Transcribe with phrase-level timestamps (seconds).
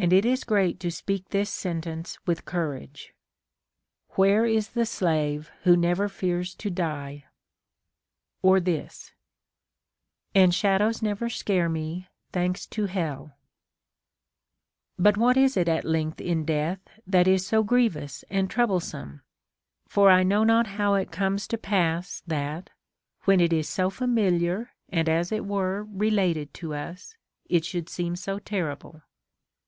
[0.00, 3.14] And it is great to speak this sentence wdth courage:—
[4.16, 7.24] Where is the slave who never fears to die?
[7.82, 9.12] * Or this:—
[10.36, 13.32] And shadows never scare me, thanks to hell.
[15.00, 19.20] But what is it at length in death, that is so grievous and troublesome 1
[19.88, 22.70] For I know not how it comes to pass that,
[23.24, 27.16] w^hen it is so familiar and as it were related to us,
[27.46, 29.02] it should seem so terrible.